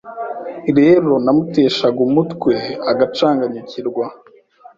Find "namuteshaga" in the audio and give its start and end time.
1.23-1.99